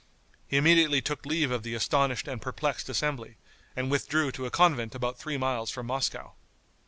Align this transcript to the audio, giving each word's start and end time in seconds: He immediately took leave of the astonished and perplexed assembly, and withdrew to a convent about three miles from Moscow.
He 0.47 0.57
immediately 0.57 0.99
took 0.99 1.27
leave 1.27 1.51
of 1.51 1.61
the 1.61 1.75
astonished 1.75 2.27
and 2.27 2.41
perplexed 2.41 2.89
assembly, 2.89 3.37
and 3.75 3.91
withdrew 3.91 4.31
to 4.31 4.47
a 4.47 4.49
convent 4.49 4.95
about 4.95 5.19
three 5.19 5.37
miles 5.37 5.69
from 5.69 5.85
Moscow. 5.85 6.33